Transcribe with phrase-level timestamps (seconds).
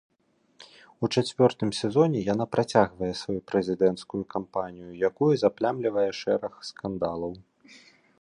[0.99, 7.33] У чацвёртым сезоне яна працягвае сваю прэзідэнцкую кампанію, якую заплямлівае шэраг скандалаў.